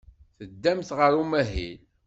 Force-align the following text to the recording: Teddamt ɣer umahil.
Teddamt 0.37 0.89
ɣer 0.97 1.11
umahil. 1.21 1.79